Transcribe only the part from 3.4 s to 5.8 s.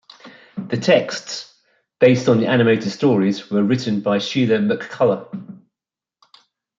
were written by Sheila McCullagh.